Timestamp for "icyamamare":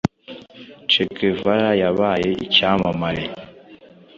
2.45-3.23